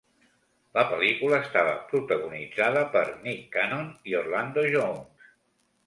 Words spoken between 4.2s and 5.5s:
Orlando Jones.